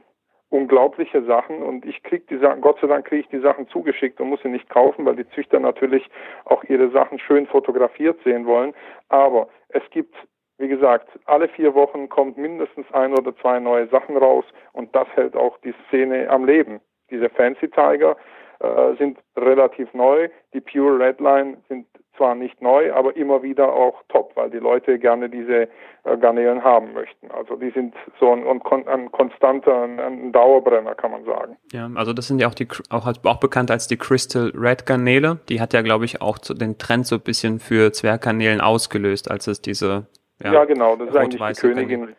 unglaubliche 0.50 1.22
Sachen 1.25 1.62
und 1.62 1.87
ich 1.87 2.02
kriege 2.02 2.25
die 2.28 2.37
Sachen, 2.37 2.60
Gott 2.60 2.78
sei 2.81 2.87
Dank 2.87 3.06
kriege 3.06 3.22
ich 3.22 3.28
die 3.28 3.40
Sachen 3.40 3.69
zugeschickt 3.69 4.20
und 4.20 4.28
muss 4.28 4.43
sie 4.43 4.50
nicht 4.50 4.69
kaufen, 4.69 5.06
weil 5.06 5.16
die 5.16 5.28
Züchter 5.31 5.58
natürlich 5.58 6.06
auch 6.44 6.62
ihre 6.64 6.90
Sachen 6.90 7.19
schön 7.19 7.46
fotografiert 7.46 8.19
sehen 8.22 8.44
wollen. 8.44 8.75
Aber 9.08 9.49
es 9.70 9.82
gibt 9.90 10.14
wie 10.62 10.69
gesagt, 10.69 11.08
alle 11.26 11.48
vier 11.48 11.75
Wochen 11.75 12.08
kommt 12.08 12.38
mindestens 12.38 12.87
ein 12.93 13.12
oder 13.12 13.34
zwei 13.38 13.58
neue 13.58 13.88
Sachen 13.88 14.16
raus 14.16 14.44
und 14.72 14.94
das 14.94 15.08
hält 15.14 15.34
auch 15.34 15.58
die 15.58 15.75
Szene 15.88 16.31
am 16.31 16.44
Leben. 16.44 16.81
Diese 17.10 17.28
Fancy 17.31 17.69
Tiger 17.69 18.16
äh, 18.60 18.94
sind 18.96 19.19
relativ 19.37 19.93
neu, 19.93 20.28
die 20.55 20.60
Pure 20.60 21.00
Redline 21.00 21.56
sind 21.69 21.87
zwar 22.16 22.34
nicht 22.34 22.60
neu, 22.60 22.92
aber 22.92 23.16
immer 23.16 23.42
wieder 23.42 23.72
auch 23.72 24.02
top, 24.08 24.32
weil 24.34 24.50
die 24.50 24.58
Leute 24.58 24.98
gerne 24.98 25.28
diese 25.28 25.68
äh, 26.04 26.16
Garnelen 26.18 26.62
haben 26.62 26.92
möchten. 26.92 27.30
Also 27.30 27.56
die 27.56 27.70
sind 27.70 27.94
so 28.20 28.32
ein, 28.32 28.46
ein, 28.46 28.88
ein 28.88 29.12
konstanter, 29.12 29.82
ein, 29.82 29.98
ein, 29.98 30.32
Dauerbrenner, 30.32 30.94
kann 30.94 31.12
man 31.12 31.24
sagen. 31.24 31.56
Ja, 31.72 31.88
also 31.94 32.12
das 32.12 32.28
sind 32.28 32.40
ja 32.40 32.48
auch 32.48 32.54
die 32.54 32.69
auch, 32.90 33.06
auch 33.06 33.40
bekannt 33.40 33.70
als 33.70 33.88
die 33.88 33.96
Crystal 33.96 34.52
Red 34.54 34.86
Garnele. 34.86 35.40
Die 35.48 35.60
hat 35.60 35.72
ja, 35.72 35.82
glaube 35.82 36.04
ich, 36.04 36.20
auch 36.20 36.38
den 36.38 36.78
Trend 36.78 37.06
so 37.06 37.16
ein 37.16 37.22
bisschen 37.22 37.60
für 37.60 37.92
Zwerggarnelen 37.92 38.60
ausgelöst, 38.60 39.31
als 39.31 39.46
es 39.46 39.62
diese 39.62 40.06
ja, 40.42 40.52
ja 40.52 40.64
genau, 40.64 40.96
das 40.96 41.10
ist 41.10 41.16
eigentlich 41.16 41.40
die 41.40 41.60
Königin 41.60 42.14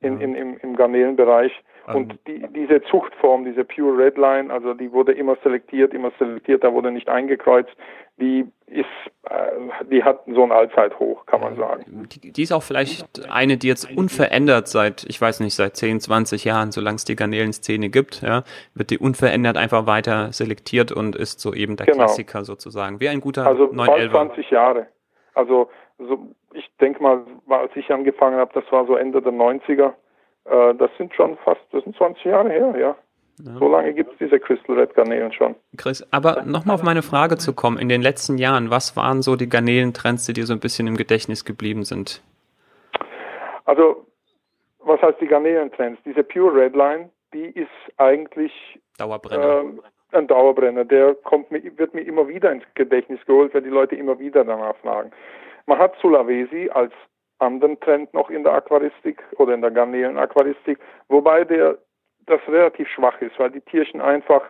in, 0.00 0.20
in, 0.20 0.34
im, 0.34 0.56
im 0.58 0.76
Garnelenbereich. 0.76 1.52
Ähm. 1.88 1.96
Und 1.96 2.18
die, 2.26 2.46
diese 2.54 2.82
Zuchtform, 2.82 3.44
diese 3.44 3.64
Pure 3.64 3.98
Redline, 3.98 4.52
also 4.52 4.74
die 4.74 4.92
wurde 4.92 5.12
immer 5.12 5.36
selektiert, 5.42 5.92
immer 5.94 6.12
selektiert, 6.18 6.64
da 6.64 6.72
wurde 6.72 6.90
nicht 6.90 7.08
eingekreuzt. 7.08 7.70
Die 8.16 8.46
ist, 8.66 8.86
äh, 9.28 9.84
die 9.90 10.04
hat 10.04 10.20
so 10.26 10.44
ein 10.44 10.52
Allzeithoch, 10.52 11.26
kann 11.26 11.40
man 11.40 11.56
sagen. 11.56 12.08
Die, 12.12 12.32
die, 12.32 12.42
ist 12.42 12.52
auch 12.52 12.62
vielleicht 12.62 13.28
eine, 13.28 13.56
die 13.56 13.66
jetzt 13.66 13.90
unverändert 13.96 14.68
seit, 14.68 15.04
ich 15.08 15.20
weiß 15.20 15.40
nicht, 15.40 15.54
seit 15.54 15.76
10, 15.76 16.00
20 16.00 16.44
Jahren, 16.44 16.70
solange 16.70 16.96
es 16.96 17.04
die 17.04 17.16
Garnelenszene 17.16 17.88
gibt, 17.88 18.22
ja, 18.22 18.44
wird 18.74 18.90
die 18.90 18.98
unverändert 18.98 19.56
einfach 19.56 19.86
weiter 19.86 20.32
selektiert 20.32 20.92
und 20.92 21.16
ist 21.16 21.40
so 21.40 21.52
eben 21.52 21.76
der 21.76 21.86
genau. 21.86 21.98
Klassiker 21.98 22.44
sozusagen. 22.44 23.00
Wie 23.00 23.08
ein 23.08 23.20
guter 23.20 23.46
Also 23.46 23.68
20 23.68 24.50
Jahre. 24.50 24.86
Also 25.34 25.68
so, 25.98 26.28
ich 26.52 26.70
denke 26.80 27.02
mal, 27.02 27.24
als 27.48 27.74
ich 27.74 27.90
angefangen 27.90 28.38
habe, 28.38 28.52
das 28.54 28.70
war 28.70 28.86
so 28.86 28.96
Ende 28.96 29.20
der 29.20 29.32
90er. 29.32 29.94
Äh, 30.44 30.74
das 30.74 30.90
sind 30.98 31.14
schon 31.14 31.36
fast, 31.38 31.60
das 31.72 31.84
sind 31.84 31.96
20 31.96 32.24
Jahre 32.24 32.50
her, 32.50 32.74
ja. 32.78 32.96
Ja. 33.42 33.58
So 33.58 33.68
lange 33.68 33.92
gibt 33.94 34.12
es 34.12 34.18
diese 34.18 34.38
Crystal 34.38 34.78
Red 34.78 34.94
Garnelen 34.94 35.32
schon. 35.32 35.56
Chris, 35.76 36.06
aber 36.12 36.44
nochmal 36.44 36.76
auf 36.76 36.84
meine 36.84 37.02
Frage 37.02 37.36
zu 37.36 37.52
kommen. 37.52 37.78
In 37.78 37.88
den 37.88 38.00
letzten 38.00 38.38
Jahren, 38.38 38.70
was 38.70 38.96
waren 38.96 39.22
so 39.22 39.34
die 39.34 39.48
Garnelentrends, 39.48 40.26
die 40.26 40.34
dir 40.34 40.46
so 40.46 40.52
ein 40.52 40.60
bisschen 40.60 40.86
im 40.86 40.96
Gedächtnis 40.96 41.44
geblieben 41.44 41.84
sind? 41.84 42.22
Also, 43.64 44.06
was 44.78 45.02
heißt 45.02 45.20
die 45.20 45.26
Garnelentrends? 45.26 46.00
Diese 46.04 46.22
Pure 46.22 46.54
Redline, 46.54 47.10
die 47.32 47.46
ist 47.46 47.68
eigentlich 47.96 48.52
Dauerbrenner. 48.98 49.60
Ähm, 49.60 49.80
ein 50.12 50.28
Dauerbrenner. 50.28 50.84
Der 50.84 51.14
kommt 51.14 51.50
mir, 51.50 51.60
wird 51.76 51.92
mir 51.92 52.02
immer 52.02 52.28
wieder 52.28 52.52
ins 52.52 52.64
Gedächtnis 52.74 53.18
geholt, 53.26 53.52
weil 53.52 53.62
die 53.62 53.68
Leute 53.68 53.96
immer 53.96 54.18
wieder 54.18 54.44
danach 54.44 54.76
fragen. 54.76 55.10
Man 55.66 55.78
hat 55.78 55.94
Sulawesi 56.00 56.70
als 56.72 56.92
anderen 57.38 57.78
Trend 57.80 58.12
noch 58.14 58.30
in 58.30 58.44
der 58.44 58.54
Aquaristik 58.54 59.22
oder 59.38 59.54
in 59.54 59.60
der 59.60 59.70
Garnelen-Aquaristik, 59.70 60.78
wobei 61.08 61.44
der 61.44 61.78
das 62.26 62.40
relativ 62.48 62.88
schwach 62.88 63.20
ist, 63.20 63.38
weil 63.38 63.50
die 63.50 63.60
Tierchen 63.60 64.00
einfach 64.00 64.42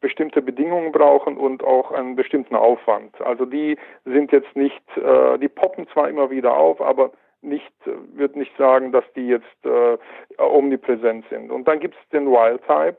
bestimmte 0.00 0.40
Bedingungen 0.40 0.92
brauchen 0.92 1.36
und 1.36 1.62
auch 1.64 1.90
einen 1.90 2.16
bestimmten 2.16 2.54
Aufwand. 2.54 3.20
Also 3.20 3.44
die 3.44 3.76
sind 4.04 4.32
jetzt 4.32 4.54
nicht, 4.56 4.82
äh, 4.96 5.38
die 5.38 5.48
poppen 5.48 5.88
zwar 5.88 6.08
immer 6.08 6.30
wieder 6.30 6.56
auf, 6.56 6.80
aber 6.80 7.10
nicht, 7.42 7.72
würde 7.84 8.38
nicht 8.38 8.56
sagen, 8.56 8.92
dass 8.92 9.04
die 9.14 9.28
jetzt 9.28 9.64
äh, 9.64 9.96
omnipräsent 10.38 11.24
sind. 11.30 11.50
Und 11.50 11.66
dann 11.68 11.80
gibt 11.80 11.94
es 11.94 12.08
den 12.10 12.26
Wild 12.26 12.62
Type, 12.66 12.98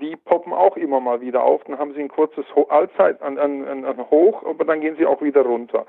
die 0.00 0.16
poppen 0.16 0.52
auch 0.52 0.76
immer 0.76 1.00
mal 1.00 1.20
wieder 1.20 1.42
auf, 1.42 1.62
dann 1.64 1.78
haben 1.78 1.92
sie 1.94 2.00
ein 2.00 2.08
kurzes 2.08 2.46
Allzeit 2.68 3.20
an, 3.22 3.38
an, 3.38 3.84
an 3.84 4.10
Hoch, 4.10 4.44
aber 4.44 4.64
dann 4.64 4.80
gehen 4.80 4.96
sie 4.96 5.06
auch 5.06 5.20
wieder 5.20 5.42
runter. 5.42 5.86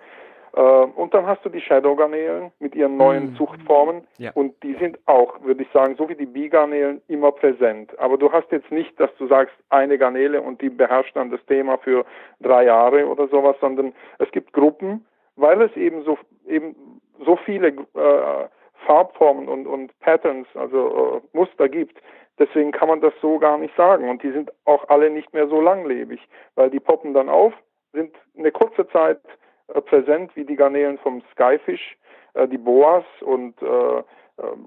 Äh, 0.53 0.61
und 0.61 1.13
dann 1.13 1.25
hast 1.25 1.43
du 1.45 1.49
die 1.49 1.61
Shadow-Garnelen 1.61 2.51
mit 2.59 2.75
ihren 2.75 2.97
neuen 2.97 3.31
mhm. 3.31 3.35
Zuchtformen 3.35 4.07
ja. 4.17 4.31
und 4.33 4.61
die 4.63 4.75
sind 4.75 4.99
auch, 5.05 5.41
würde 5.43 5.63
ich 5.63 5.69
sagen, 5.71 5.95
so 5.97 6.09
wie 6.09 6.15
die 6.15 6.25
Bi-Garnelen 6.25 7.01
immer 7.07 7.31
präsent. 7.31 7.97
Aber 7.99 8.17
du 8.17 8.31
hast 8.31 8.51
jetzt 8.51 8.71
nicht, 8.71 8.99
dass 8.99 9.09
du 9.17 9.27
sagst, 9.27 9.55
eine 9.69 9.97
Garnele 9.97 10.41
und 10.41 10.61
die 10.61 10.69
beherrscht 10.69 11.15
dann 11.15 11.31
das 11.31 11.43
Thema 11.45 11.77
für 11.77 12.05
drei 12.41 12.65
Jahre 12.65 13.07
oder 13.07 13.27
sowas, 13.27 13.55
sondern 13.61 13.93
es 14.19 14.29
gibt 14.31 14.53
Gruppen, 14.53 15.05
weil 15.35 15.61
es 15.61 15.75
eben 15.77 16.03
so 16.03 16.17
eben 16.47 16.75
so 17.25 17.37
viele 17.37 17.67
äh, 17.67 18.47
Farbformen 18.85 19.47
und, 19.47 19.67
und 19.67 19.97
Patterns, 19.99 20.47
also 20.55 21.21
äh, 21.33 21.37
Muster 21.37 21.69
gibt. 21.69 22.01
Deswegen 22.39 22.71
kann 22.71 22.87
man 22.87 23.01
das 23.01 23.13
so 23.21 23.37
gar 23.37 23.57
nicht 23.57 23.75
sagen. 23.75 24.09
Und 24.09 24.23
die 24.23 24.31
sind 24.31 24.51
auch 24.65 24.89
alle 24.89 25.09
nicht 25.09 25.33
mehr 25.33 25.47
so 25.47 25.61
langlebig, 25.61 26.19
weil 26.55 26.69
die 26.69 26.79
poppen 26.79 27.13
dann 27.13 27.29
auf, 27.29 27.53
sind 27.93 28.15
eine 28.37 28.51
kurze 28.51 28.87
Zeit 28.89 29.19
präsent 29.79 30.35
wie 30.35 30.43
die 30.43 30.55
Garnelen 30.55 30.97
vom 30.97 31.21
Skyfish, 31.31 31.97
äh, 32.33 32.47
die 32.47 32.57
Boas 32.57 33.05
und, 33.21 33.61
äh, 33.61 33.65
äh, 33.67 34.03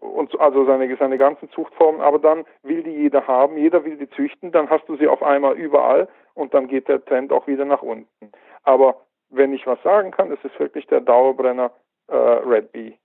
und 0.00 0.38
also 0.40 0.64
seine, 0.64 0.96
seine 0.96 1.18
ganzen 1.18 1.50
Zuchtformen, 1.50 2.00
aber 2.00 2.18
dann 2.18 2.44
will 2.62 2.82
die 2.82 2.92
jeder 2.92 3.26
haben, 3.26 3.58
jeder 3.58 3.84
will 3.84 3.96
die 3.96 4.08
züchten, 4.10 4.52
dann 4.52 4.70
hast 4.70 4.88
du 4.88 4.96
sie 4.96 5.08
auf 5.08 5.22
einmal 5.22 5.54
überall 5.54 6.08
und 6.34 6.54
dann 6.54 6.68
geht 6.68 6.88
der 6.88 7.04
Trend 7.04 7.32
auch 7.32 7.46
wieder 7.46 7.64
nach 7.64 7.82
unten. 7.82 8.32
Aber 8.62 8.96
wenn 9.30 9.52
ich 9.52 9.66
was 9.66 9.82
sagen 9.82 10.10
kann, 10.10 10.30
ist 10.30 10.44
es 10.44 10.58
wirklich 10.58 10.86
der 10.86 11.00
Dauerbrenner 11.00 11.70
äh, 12.08 12.16
Red 12.16 12.72
Bee 12.72 12.98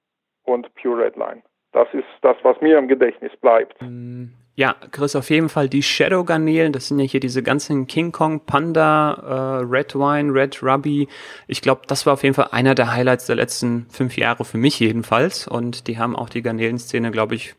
und 0.43 0.73
Pure 0.75 1.05
Red 1.05 1.15
Line. 1.15 1.41
Das 1.71 1.87
ist 1.93 2.07
das, 2.21 2.37
was 2.43 2.59
mir 2.61 2.77
im 2.77 2.87
Gedächtnis 2.87 3.35
bleibt. 3.37 3.79
Mm, 3.81 4.29
ja, 4.59 4.75
Chris, 4.91 5.15
auf 5.15 5.29
jeden 5.29 5.47
Fall 5.47 5.69
die 5.69 5.81
Shadow-Garnelen, 5.81 6.73
das 6.73 6.89
sind 6.89 6.99
ja 6.99 7.05
hier 7.05 7.21
diese 7.21 7.41
ganzen 7.41 7.87
King 7.87 8.11
Kong, 8.11 8.41
Panda, 8.45 9.13
äh, 9.61 9.63
Red 9.63 9.95
Wine, 9.95 10.33
Red 10.33 10.61
Ruby. 10.61 11.07
Ich 11.47 11.61
glaube, 11.61 11.83
das 11.87 12.05
war 12.05 12.11
auf 12.11 12.23
jeden 12.23 12.35
Fall 12.35 12.49
einer 12.51 12.75
der 12.75 12.91
Highlights 12.91 13.25
der 13.25 13.37
letzten 13.37 13.85
fünf 13.89 14.17
Jahre 14.17 14.43
für 14.43 14.57
mich 14.57 14.77
jedenfalls. 14.77 15.47
Und 15.47 15.87
die 15.87 15.97
haben 15.97 16.13
auch 16.13 16.27
die 16.27 16.41
Garnelenszene, 16.41 17.09
glaube 17.11 17.35
ich, 17.35 17.55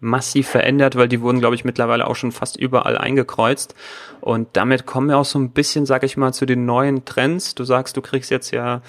massiv 0.00 0.48
verändert, 0.48 0.96
weil 0.96 1.06
die 1.06 1.20
wurden, 1.20 1.38
glaube 1.38 1.54
ich, 1.54 1.64
mittlerweile 1.64 2.08
auch 2.08 2.16
schon 2.16 2.32
fast 2.32 2.56
überall 2.56 2.98
eingekreuzt. 2.98 3.76
Und 4.20 4.48
damit 4.54 4.86
kommen 4.86 5.08
wir 5.08 5.18
auch 5.18 5.24
so 5.24 5.38
ein 5.38 5.52
bisschen, 5.52 5.86
sag 5.86 6.02
ich 6.02 6.16
mal, 6.16 6.32
zu 6.32 6.46
den 6.46 6.66
neuen 6.66 7.04
Trends. 7.04 7.54
Du 7.54 7.62
sagst, 7.62 7.96
du 7.96 8.02
kriegst 8.02 8.28
jetzt 8.32 8.50
ja 8.50 8.82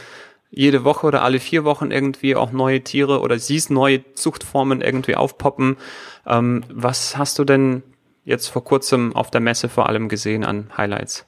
jede 0.51 0.83
Woche 0.83 1.07
oder 1.07 1.23
alle 1.23 1.39
vier 1.39 1.63
Wochen 1.63 1.91
irgendwie 1.91 2.35
auch 2.35 2.51
neue 2.51 2.81
Tiere 2.81 3.21
oder 3.21 3.39
siehst 3.39 3.71
neue 3.71 4.03
Zuchtformen 4.13 4.81
irgendwie 4.81 5.15
aufpoppen. 5.15 5.77
Ähm, 6.27 6.63
was 6.71 7.17
hast 7.17 7.39
du 7.39 7.45
denn 7.45 7.83
jetzt 8.25 8.49
vor 8.49 8.63
kurzem 8.63 9.15
auf 9.15 9.31
der 9.31 9.41
Messe 9.41 9.69
vor 9.69 9.87
allem 9.87 10.09
gesehen 10.09 10.43
an 10.43 10.69
Highlights? 10.77 11.27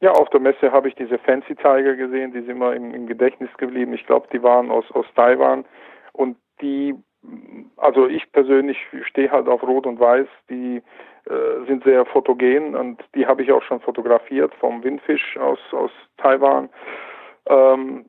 Ja, 0.00 0.12
auf 0.12 0.28
der 0.30 0.40
Messe 0.40 0.72
habe 0.72 0.88
ich 0.88 0.94
diese 0.94 1.18
Fancy 1.18 1.56
Tiger 1.56 1.94
gesehen, 1.96 2.32
die 2.32 2.42
sind 2.42 2.58
mir 2.58 2.74
im, 2.74 2.94
im 2.94 3.06
Gedächtnis 3.06 3.50
geblieben. 3.56 3.92
Ich 3.94 4.06
glaube, 4.06 4.28
die 4.32 4.42
waren 4.42 4.70
aus, 4.70 4.84
aus 4.92 5.06
Taiwan 5.16 5.64
und 6.12 6.36
die, 6.60 6.94
also 7.76 8.06
ich 8.06 8.30
persönlich 8.32 8.78
stehe 9.04 9.30
halt 9.30 9.48
auf 9.48 9.62
Rot 9.62 9.86
und 9.86 9.98
Weiß, 9.98 10.28
die 10.48 10.82
äh, 11.28 11.66
sind 11.66 11.82
sehr 11.84 12.04
fotogen 12.04 12.76
und 12.76 13.02
die 13.14 13.26
habe 13.26 13.42
ich 13.42 13.50
auch 13.50 13.62
schon 13.62 13.80
fotografiert 13.80 14.54
vom 14.60 14.84
Windfisch 14.84 15.36
aus, 15.38 15.58
aus 15.72 15.90
Taiwan. 16.18 16.68
Ähm, 17.48 18.06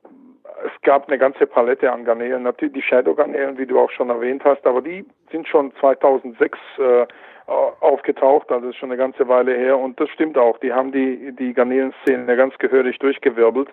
es 0.64 0.82
gab 0.82 1.08
eine 1.08 1.18
ganze 1.18 1.46
Palette 1.46 1.92
an 1.92 2.04
Garnelen, 2.04 2.42
natürlich 2.42 2.74
die 2.74 2.82
Shadow-Garnelen, 2.82 3.58
wie 3.58 3.66
du 3.66 3.78
auch 3.78 3.90
schon 3.90 4.10
erwähnt 4.10 4.44
hast, 4.44 4.66
aber 4.66 4.82
die 4.82 5.04
sind 5.30 5.46
schon 5.46 5.72
2006 5.80 6.58
äh, 6.78 7.06
aufgetaucht, 7.46 8.50
also 8.50 8.72
schon 8.72 8.90
eine 8.90 8.98
ganze 8.98 9.28
Weile 9.28 9.54
her 9.54 9.78
und 9.78 9.98
das 10.00 10.10
stimmt 10.10 10.36
auch, 10.36 10.58
die 10.58 10.72
haben 10.72 10.92
die, 10.92 11.32
die 11.32 11.54
Garnelenszene 11.54 12.36
ganz 12.36 12.58
gehörig 12.58 12.98
durchgewirbelt, 12.98 13.68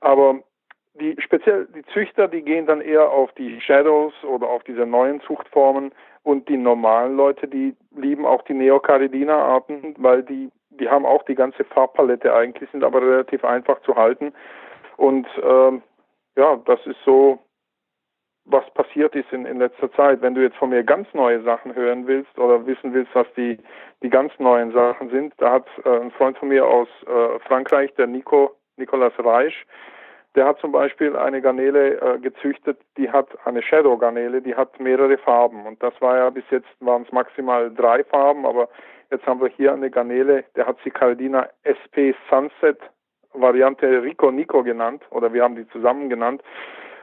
aber 0.00 0.40
die 0.94 1.16
speziell 1.20 1.66
die 1.74 1.84
Züchter, 1.92 2.28
die 2.28 2.42
gehen 2.42 2.66
dann 2.66 2.80
eher 2.80 3.10
auf 3.10 3.32
die 3.32 3.60
Shadows 3.60 4.12
oder 4.24 4.48
auf 4.48 4.62
diese 4.64 4.86
neuen 4.86 5.20
Zuchtformen 5.22 5.92
und 6.22 6.48
die 6.48 6.56
normalen 6.56 7.16
Leute, 7.16 7.48
die 7.48 7.74
lieben 7.96 8.26
auch 8.26 8.42
die 8.42 8.54
Neocaridina-Arten, 8.54 9.94
weil 9.98 10.22
die 10.22 10.50
die 10.78 10.88
haben 10.88 11.04
auch 11.04 11.24
die 11.24 11.34
ganze 11.34 11.64
Farbpalette 11.64 12.32
eigentlich, 12.32 12.70
sind 12.70 12.84
aber 12.84 13.02
relativ 13.02 13.44
einfach 13.44 13.80
zu 13.82 13.96
halten 13.96 14.32
und 15.00 15.26
ähm, 15.42 15.82
ja, 16.36 16.56
das 16.66 16.78
ist 16.84 16.98
so, 17.06 17.38
was 18.44 18.68
passiert 18.74 19.14
ist 19.14 19.32
in, 19.32 19.46
in 19.46 19.58
letzter 19.58 19.90
Zeit. 19.92 20.20
Wenn 20.20 20.34
du 20.34 20.42
jetzt 20.42 20.58
von 20.58 20.68
mir 20.68 20.84
ganz 20.84 21.08
neue 21.14 21.42
Sachen 21.42 21.74
hören 21.74 22.06
willst 22.06 22.38
oder 22.38 22.66
wissen 22.66 22.92
willst, 22.92 23.14
was 23.14 23.26
die, 23.34 23.56
die 24.02 24.10
ganz 24.10 24.30
neuen 24.38 24.72
Sachen 24.72 25.08
sind, 25.08 25.32
da 25.38 25.52
hat 25.52 25.66
äh, 25.86 26.00
ein 26.00 26.10
Freund 26.10 26.36
von 26.36 26.50
mir 26.50 26.66
aus 26.66 26.88
äh, 27.06 27.38
Frankreich, 27.48 27.94
der 27.94 28.08
Nico, 28.08 28.54
Nicolas 28.76 29.14
Reich, 29.18 29.54
der 30.34 30.44
hat 30.44 30.58
zum 30.58 30.70
Beispiel 30.70 31.16
eine 31.16 31.40
Garnele 31.40 31.98
äh, 31.98 32.18
gezüchtet, 32.18 32.78
die 32.98 33.10
hat 33.10 33.28
eine 33.46 33.62
Shadow-Garnele, 33.62 34.42
die 34.42 34.54
hat 34.54 34.78
mehrere 34.80 35.16
Farben. 35.16 35.64
Und 35.64 35.82
das 35.82 35.94
war 36.02 36.18
ja 36.18 36.28
bis 36.28 36.44
jetzt 36.50 36.68
waren 36.80 37.04
es 37.04 37.12
maximal 37.12 37.72
drei 37.74 38.04
Farben, 38.04 38.44
aber 38.44 38.68
jetzt 39.10 39.24
haben 39.24 39.40
wir 39.40 39.48
hier 39.48 39.72
eine 39.72 39.90
Garnele, 39.90 40.44
der 40.56 40.66
hat 40.66 40.76
sie 40.84 40.90
Caldina 40.90 41.48
SP 41.64 42.12
Sunset 42.28 42.78
Variante 43.32 44.02
Rico 44.02 44.30
Nico 44.30 44.62
genannt 44.62 45.02
oder 45.10 45.32
wir 45.32 45.42
haben 45.42 45.56
die 45.56 45.68
zusammen 45.68 46.08
genannt. 46.08 46.42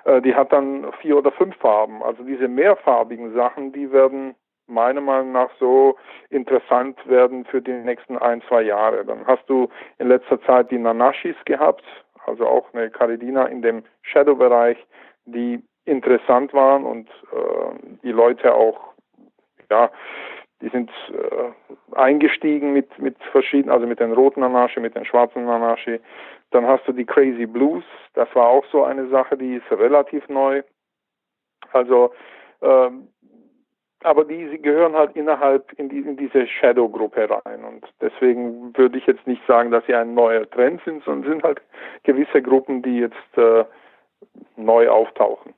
Äh, 0.06 0.22
die 0.22 0.36
hat 0.36 0.52
dann 0.52 0.92
vier 1.02 1.18
oder 1.18 1.32
fünf 1.32 1.56
Farben. 1.58 2.04
Also 2.04 2.24
diese 2.24 2.48
mehrfarbigen 2.48 3.34
Sachen, 3.34 3.72
die 3.72 3.92
werden 3.92 4.36
meiner 4.68 5.02
Meinung 5.02 5.32
nach 5.32 5.50
so 5.60 5.96
interessant 6.30 6.98
werden 7.08 7.46
für 7.46 7.62
die 7.62 7.72
nächsten 7.72 8.18
ein, 8.18 8.42
zwei 8.48 8.64
Jahre. 8.64 9.06
Dann 9.06 9.26
hast 9.26 9.50
du 9.50 9.70
in 9.98 10.10
letzter 10.10 10.42
Zeit 10.42 10.72
die 10.72 10.78
Nanashis 10.78 11.38
gehabt, 11.46 11.84
also 12.26 12.46
auch 12.46 12.74
eine 12.74 12.90
Caridina 12.90 13.46
in 13.46 13.62
dem 13.62 13.84
Shadow-Bereich, 14.02 14.78
die 15.26 15.64
interessant 15.86 16.54
waren 16.54 16.84
und 16.84 17.10
äh, 17.32 17.98
die 18.04 18.12
Leute 18.12 18.54
auch 18.54 18.94
ja 19.70 19.90
die 20.62 20.70
sind 20.70 20.90
äh, 21.12 21.96
eingestiegen 21.96 22.74
mit, 22.74 22.98
mit 23.00 23.16
verschiedenen, 23.32 23.74
also 23.74 23.86
mit 23.86 24.00
den 24.00 24.14
roten 24.14 24.42
Nanashi, 24.42 24.80
mit 24.80 24.96
den 24.96 25.06
schwarzen 25.06 25.46
Nanashi. 25.46 26.00
Dann 26.52 26.66
hast 26.66 26.88
du 26.88 26.94
die 26.94 27.06
Crazy 27.06 27.46
Blues, 27.46 27.84
das 28.14 28.28
war 28.34 28.48
auch 28.48 28.66
so 28.72 28.84
eine 28.84 29.08
Sache, 29.10 29.38
die 29.38 29.56
ist 29.56 29.72
relativ 29.72 30.28
neu. 30.30 30.64
Also, 31.74 32.14
ähm, 32.62 33.10
aber 34.04 34.26
die 34.26 34.48
sie 34.50 34.62
gehören 34.62 34.96
halt 34.96 35.16
innerhalb 35.16 35.74
in, 35.74 35.90
die, 35.90 36.00
in 36.00 36.18
diese 36.18 36.48
Shadow-Gruppe 36.48 37.30
rein. 37.30 37.64
Und 37.64 37.86
deswegen 38.00 38.76
würde 38.78 38.98
ich 38.98 39.06
jetzt 39.06 39.26
nicht 39.28 39.46
sagen, 39.48 39.72
dass 39.72 39.86
sie 39.86 39.96
ein 39.96 40.14
neuer 40.14 40.50
Trend 40.50 40.82
sind, 40.86 41.04
sondern 41.04 41.32
sind 41.32 41.44
halt 41.44 41.62
gewisse 42.04 42.42
Gruppen, 42.42 42.82
die 42.82 43.00
jetzt 43.00 43.38
äh, 43.38 43.66
neu 44.56 44.90
auftauchen. 44.90 45.54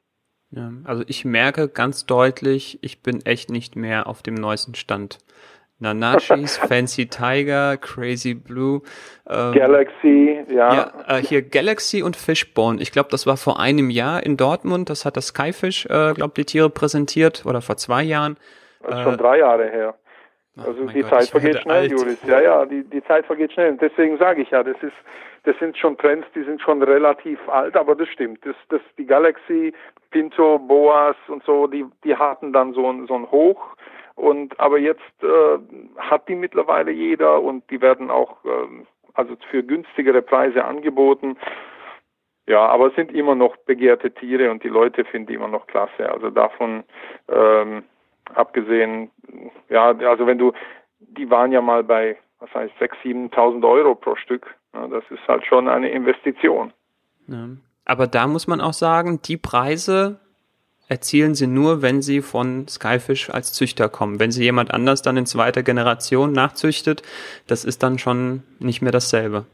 Ja, 0.52 0.72
also 0.84 1.04
ich 1.08 1.26
merke 1.26 1.68
ganz 1.68 2.06
deutlich, 2.06 2.80
ich 2.82 3.04
bin 3.04 3.24
echt 3.26 3.52
nicht 3.52 3.76
mehr 3.76 4.08
auf 4.08 4.24
dem 4.24 4.34
neuesten 4.34 4.76
Stand. 4.76 5.20
Nanashis, 5.80 6.58
Fancy 6.68 7.08
Tiger, 7.08 7.78
Crazy 7.78 8.34
Blue, 8.34 8.82
ähm, 9.30 9.54
Galaxy, 9.54 10.44
ja. 10.50 10.74
ja 10.74 10.94
äh, 11.08 11.22
hier 11.22 11.42
Galaxy 11.42 12.04
und 12.04 12.16
Fishbone. 12.16 12.82
Ich 12.82 12.92
glaube, 12.92 13.10
das 13.12 13.26
war 13.28 13.38
vor 13.38 13.60
einem 13.60 13.90
Jahr 13.90 14.24
in 14.24 14.38
Dortmund. 14.38 14.90
Das 14.90 15.06
hat 15.06 15.18
das 15.18 15.28
Skyfish, 15.28 15.86
äh, 15.86 16.14
glaube 16.14 16.34
die 16.36 16.46
Tiere 16.46 16.70
präsentiert 16.70 17.46
oder 17.46 17.62
vor 17.62 17.78
zwei 17.78 18.04
Jahren. 18.04 18.38
Das 18.82 18.96
ist 18.96 19.02
äh, 19.02 19.04
schon 19.04 19.18
drei 19.18 19.40
Jahre 19.40 19.70
her. 19.70 19.96
Also 20.66 20.86
die 20.86 21.02
Gott, 21.02 21.10
Zeit 21.10 21.28
vergeht 21.30 21.60
schnell, 21.60 21.76
alt. 21.76 21.92
Juris. 21.92 22.24
Ja, 22.26 22.42
ja, 22.42 22.66
die, 22.66 22.84
die 22.84 23.04
Zeit 23.04 23.26
vergeht 23.26 23.54
schnell. 23.54 23.72
Und 23.72 23.82
deswegen 23.82 24.18
sage 24.18 24.42
ich 24.42 24.50
ja, 24.52 24.64
das 24.64 24.78
ist, 24.82 24.94
das 25.44 25.58
sind 25.60 25.78
schon 25.78 25.98
Trends, 25.98 26.28
die 26.36 26.44
sind 26.44 26.62
schon 26.62 26.84
relativ 26.84 27.40
alt, 27.50 27.76
aber 27.76 27.96
das 27.96 28.10
stimmt. 28.10 28.46
Das, 28.46 28.56
das, 28.70 28.82
die 28.98 29.06
Galaxy, 29.06 29.74
Pinto, 30.12 30.60
Boas 30.60 31.16
und 31.28 31.44
so, 31.44 31.68
die, 31.68 31.86
die 32.04 32.16
hatten 32.16 32.54
dann 32.54 32.74
so 32.74 32.92
ein, 32.92 33.08
so 33.08 33.16
ein 33.16 33.30
Hoch. 33.32 33.76
Und 34.16 34.60
aber 34.60 34.80
jetzt 34.80 35.24
äh, 35.24 35.58
hat 35.98 36.28
die 36.28 36.36
mittlerweile 36.36 36.92
jeder 36.92 37.42
und 37.42 37.70
die 37.72 37.82
werden 37.82 38.12
auch 38.12 38.44
äh, 38.44 38.84
also 39.14 39.36
für 39.50 39.64
günstigere 39.64 40.22
Preise 40.22 40.66
angeboten. 40.66 41.38
Ja, 42.48 42.66
aber 42.66 42.88
es 42.88 42.96
sind 42.96 43.14
immer 43.14 43.36
noch 43.36 43.56
begehrte 43.58 44.12
Tiere 44.12 44.50
und 44.52 44.64
die 44.64 44.70
Leute 44.70 45.06
finden 45.06 45.28
die 45.28 45.36
immer 45.36 45.48
noch 45.48 45.68
klasse. 45.68 46.12
Also 46.12 46.32
davon 46.32 46.84
ähm, 47.30 47.84
abgesehen, 48.36 49.12
ja, 49.70 49.90
also 49.90 50.28
wenn 50.28 50.38
du, 50.38 50.54
die 51.00 51.30
waren 51.30 51.52
ja 51.52 51.62
mal 51.62 51.84
bei, 51.84 52.18
was 52.40 52.54
heißt, 52.54 52.74
6.000, 52.80 53.32
7.000 53.32 53.68
Euro 53.68 53.96
pro 53.96 54.16
Stück. 54.16 54.56
Ja, 54.74 54.88
das 54.88 55.04
ist 55.10 55.28
halt 55.28 55.46
schon 55.46 55.68
eine 55.68 55.90
Investition. 55.90 56.74
Ja. 57.28 57.48
Aber 57.86 58.08
da 58.08 58.28
muss 58.28 58.48
man 58.48 58.62
auch 58.62 58.74
sagen, 58.74 59.20
die 59.24 59.38
Preise 59.38 60.20
erzielen 60.90 61.36
sie 61.36 61.48
nur, 61.48 61.82
wenn 61.82 62.02
sie 62.02 62.22
von 62.22 62.68
Skyfish 62.68 63.30
als 63.30 63.54
Züchter 63.54 63.90
kommen. 63.90 64.20
Wenn 64.20 64.32
sie 64.32 64.44
jemand 64.44 64.74
anders 64.74 65.02
dann 65.02 65.18
in 65.18 65.26
zweiter 65.26 65.64
Generation 65.64 66.32
nachzüchtet, 66.32 67.04
das 67.48 67.64
ist 67.64 67.84
dann 67.84 68.00
schon 68.00 68.44
nicht 68.60 68.82
mehr 68.82 68.92
dasselbe. 68.92 69.46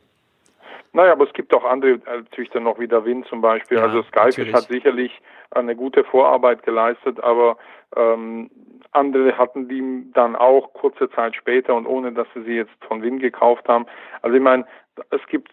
Naja, 0.94 1.12
aber 1.12 1.26
es 1.26 1.34
gibt 1.34 1.54
auch 1.54 1.66
andere 1.66 1.92
äh, 1.92 2.24
Züchter 2.34 2.62
noch 2.62 2.80
wie 2.80 2.88
der 2.88 3.04
Wind 3.04 3.28
zum 3.28 3.42
Beispiel. 3.42 3.78
Ja, 3.78 3.84
also 3.84 4.02
Skyfish 4.04 4.38
natürlich. 4.38 4.54
hat 4.54 4.64
sicherlich 4.70 5.22
eine 5.52 5.76
gute 5.76 6.06
Vorarbeit 6.06 6.64
geleistet, 6.64 7.22
aber 7.22 7.58
ähm, 7.98 8.50
andere 8.96 9.38
hatten 9.38 9.68
die 9.68 10.12
dann 10.14 10.36
auch 10.36 10.74
kurze 10.74 11.10
Zeit 11.12 11.36
später 11.36 11.76
und 11.76 11.86
ohne, 11.86 12.12
dass 12.14 12.28
sie 12.34 12.44
sie 12.44 12.56
jetzt 12.56 12.74
von 12.88 13.02
Win 13.02 13.20
gekauft 13.20 13.68
haben. 13.68 13.86
Also 14.22 14.36
ich 14.36 14.44
meine, 14.44 14.66
es 15.12 15.26
gibt 15.28 15.52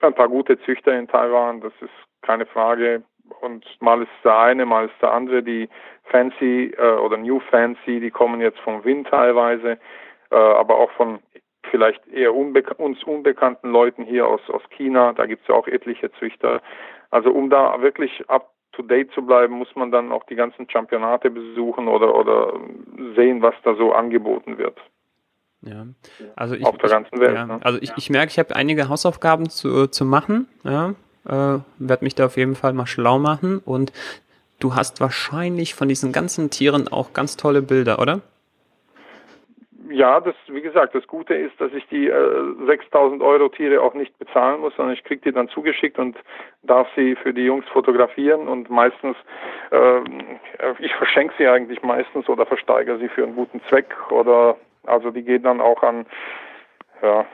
ein 0.00 0.14
paar 0.14 0.28
gute 0.28 0.58
Züchter 0.60 0.96
in 0.98 1.08
Taiwan, 1.08 1.60
das 1.60 1.72
ist 1.80 1.90
keine 2.22 2.46
Frage. 2.46 3.02
Und 3.40 3.64
mal 3.80 4.02
ist 4.02 4.10
der 4.24 4.38
eine, 4.38 4.66
mal 4.66 4.86
ist 4.86 5.00
der 5.00 5.12
andere. 5.12 5.42
Die 5.42 5.68
Fancy 6.04 6.74
äh, 6.76 6.96
oder 6.96 7.16
New 7.16 7.40
Fancy, 7.50 8.00
die 8.00 8.10
kommen 8.10 8.40
jetzt 8.40 8.58
vom 8.60 8.84
Win 8.84 9.04
teilweise, 9.04 9.78
äh, 10.30 10.36
aber 10.36 10.76
auch 10.76 10.90
von 10.92 11.20
vielleicht 11.70 12.06
eher 12.08 12.34
unbe 12.34 12.62
uns 12.74 13.02
unbekannten 13.04 13.70
Leuten 13.70 14.04
hier 14.04 14.26
aus, 14.26 14.40
aus 14.50 14.62
China. 14.70 15.12
Da 15.12 15.26
gibt 15.26 15.42
es 15.42 15.48
ja 15.48 15.54
auch 15.54 15.66
etliche 15.66 16.10
Züchter. 16.12 16.60
Also 17.10 17.30
um 17.30 17.48
da 17.48 17.80
wirklich 17.80 18.28
up 18.28 18.50
to 18.72 18.82
date 18.82 19.10
zu 19.12 19.22
bleiben, 19.22 19.54
muss 19.54 19.74
man 19.74 19.90
dann 19.90 20.12
auch 20.12 20.24
die 20.24 20.34
ganzen 20.34 20.68
Championate 20.68 21.30
besuchen 21.30 21.88
oder, 21.88 22.14
oder 22.14 22.54
sehen, 23.14 23.42
was 23.42 23.54
da 23.64 23.74
so 23.74 23.92
angeboten 23.92 24.58
wird. 24.58 24.78
Ja, 25.62 25.86
also 26.34 26.54
ich, 26.54 26.64
auf 26.64 26.76
der 26.78 26.90
ganzen 26.90 27.20
Welt. 27.20 27.34
Ja, 27.34 27.46
ne? 27.46 27.60
Also 27.62 27.78
ich, 27.80 27.92
ich 27.96 28.10
merke, 28.10 28.30
ich 28.30 28.38
habe 28.38 28.56
einige 28.56 28.88
Hausaufgaben 28.88 29.48
zu, 29.48 29.86
zu 29.86 30.04
machen. 30.04 30.48
Ja, 30.64 30.94
äh, 31.24 31.60
werde 31.78 32.04
mich 32.04 32.14
da 32.14 32.26
auf 32.26 32.36
jeden 32.36 32.56
Fall 32.56 32.72
mal 32.72 32.86
schlau 32.86 33.18
machen. 33.18 33.58
Und 33.58 33.92
du 34.58 34.74
hast 34.74 35.00
wahrscheinlich 35.00 35.74
von 35.74 35.88
diesen 35.88 36.10
ganzen 36.10 36.50
Tieren 36.50 36.88
auch 36.88 37.12
ganz 37.12 37.36
tolle 37.36 37.62
Bilder, 37.62 38.00
oder? 38.00 38.22
Ja, 39.92 40.20
das, 40.20 40.34
wie 40.48 40.62
gesagt, 40.62 40.94
das 40.94 41.06
Gute 41.06 41.34
ist, 41.34 41.60
dass 41.60 41.72
ich 41.72 41.86
die 41.88 42.08
äh, 42.08 42.66
6000 42.66 43.22
Euro 43.22 43.48
Tiere 43.48 43.82
auch 43.82 43.94
nicht 43.94 44.18
bezahlen 44.18 44.60
muss, 44.60 44.74
sondern 44.76 44.94
ich 44.94 45.04
kriege 45.04 45.22
die 45.22 45.32
dann 45.32 45.48
zugeschickt 45.48 45.98
und 45.98 46.16
darf 46.62 46.88
sie 46.96 47.14
für 47.16 47.32
die 47.32 47.44
Jungs 47.44 47.66
fotografieren 47.68 48.48
und 48.48 48.70
meistens, 48.70 49.16
äh, 49.70 50.00
ich 50.78 50.94
verschenke 50.94 51.34
sie 51.38 51.46
eigentlich 51.46 51.82
meistens 51.82 52.28
oder 52.28 52.46
versteigere 52.46 52.98
sie 52.98 53.08
für 53.08 53.24
einen 53.24 53.36
guten 53.36 53.60
Zweck 53.68 53.94
oder, 54.10 54.56
also 54.84 55.10
die 55.10 55.22
gehen 55.22 55.42
dann 55.42 55.60
auch 55.60 55.82
an, 55.82 56.06
ja, 57.02 57.26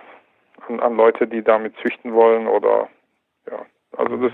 an, 0.69 0.81
an 0.81 0.97
Leute, 0.97 1.27
die 1.27 1.43
damit 1.43 1.77
züchten 1.79 2.13
wollen 2.13 2.47
oder, 2.47 2.89
ja, 3.51 3.65
also 3.97 4.17
das 4.17 4.33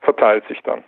verteilt 0.00 0.46
sich 0.48 0.60
dann. 0.62 0.84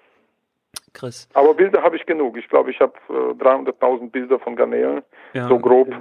Chris. 0.96 1.28
Aber 1.34 1.54
Bilder 1.54 1.82
habe 1.82 1.96
ich 1.96 2.06
genug. 2.06 2.36
Ich 2.36 2.48
glaube, 2.48 2.70
ich 2.70 2.80
habe 2.80 2.94
äh, 3.08 3.42
300.000 3.42 4.10
Bilder 4.10 4.38
von 4.38 4.56
Garnelen, 4.56 5.02
ja, 5.34 5.48
so 5.48 5.58
grob. 5.58 5.94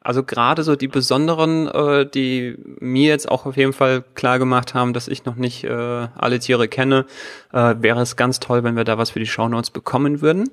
Also 0.00 0.22
gerade 0.22 0.62
so 0.62 0.74
die 0.74 0.88
besonderen, 0.88 1.68
äh, 1.68 2.06
die 2.06 2.56
mir 2.80 3.08
jetzt 3.08 3.30
auch 3.30 3.46
auf 3.46 3.56
jeden 3.56 3.72
Fall 3.72 4.02
klar 4.14 4.38
gemacht 4.38 4.74
haben, 4.74 4.92
dass 4.92 5.08
ich 5.08 5.24
noch 5.24 5.36
nicht 5.36 5.64
äh, 5.64 5.68
alle 5.70 6.38
Tiere 6.38 6.68
kenne, 6.68 7.04
äh, 7.52 7.74
wäre 7.78 8.00
es 8.00 8.16
ganz 8.16 8.40
toll, 8.40 8.64
wenn 8.64 8.76
wir 8.76 8.84
da 8.84 8.96
was 8.96 9.10
für 9.10 9.18
die 9.18 9.26
Shownotes 9.26 9.70
bekommen 9.70 10.22
würden. 10.22 10.50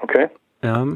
Okay. 0.00 0.28
Ja. 0.62 0.86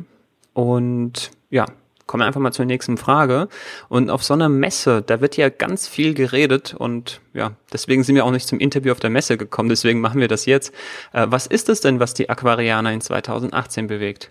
Und 0.54 1.30
ja, 1.50 1.66
kommen 2.08 2.22
wir 2.22 2.26
einfach 2.26 2.40
mal 2.40 2.50
zur 2.50 2.64
nächsten 2.64 2.96
Frage. 2.96 3.48
Und 3.88 4.10
auf 4.10 4.24
so 4.24 4.34
einer 4.34 4.48
Messe, 4.48 5.02
da 5.02 5.20
wird 5.20 5.36
ja 5.36 5.48
ganz 5.50 5.86
viel 5.86 6.14
geredet 6.14 6.74
und 6.76 7.20
ja, 7.34 7.52
deswegen 7.72 8.02
sind 8.02 8.16
wir 8.16 8.24
auch 8.24 8.32
nicht 8.32 8.48
zum 8.48 8.58
Interview 8.58 8.90
auf 8.90 8.98
der 8.98 9.10
Messe 9.10 9.36
gekommen, 9.36 9.68
deswegen 9.68 10.00
machen 10.00 10.20
wir 10.20 10.28
das 10.28 10.46
jetzt. 10.46 10.74
Äh, 11.12 11.26
was 11.28 11.46
ist 11.46 11.68
es 11.68 11.80
denn, 11.80 12.00
was 12.00 12.14
die 12.14 12.28
Aquarianer 12.28 12.92
in 12.92 13.00
2018 13.00 13.86
bewegt? 13.86 14.30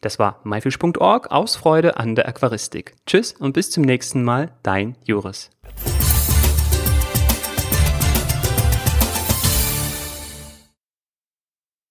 Das 0.00 0.18
war 0.18 0.40
myfish.org 0.42 1.30
aus 1.30 1.54
Freude 1.54 1.98
an 1.98 2.16
der 2.16 2.26
Aquaristik. 2.26 2.96
Tschüss 3.06 3.32
und 3.32 3.52
bis 3.52 3.70
zum 3.70 3.84
nächsten 3.84 4.24
Mal, 4.24 4.50
dein 4.64 4.96
Joris. 5.04 5.50